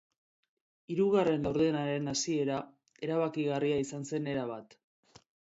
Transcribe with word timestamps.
Hirugarren 0.93 1.45
laurdenaren 1.47 2.11
hasiera 2.13 2.57
erabakigarria 3.09 3.79
izan 3.87 4.11
zen 4.11 4.31
erabat. 4.33 4.79